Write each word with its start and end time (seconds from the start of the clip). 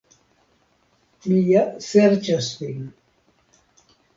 Mi 1.27 1.37
ja 1.49 1.63
serĉas 1.91 2.51
vin. 2.65 2.83